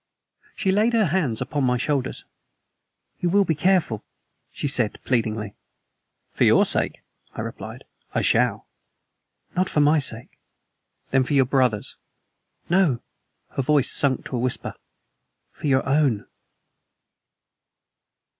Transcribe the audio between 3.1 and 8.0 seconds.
"You will be careful?" she said pleadingly. "For your sake," I replied,